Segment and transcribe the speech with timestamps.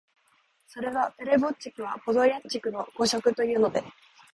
[0.67, 3.83] それは「ペレヴォッチクはポドリャッチクの誤植」というので、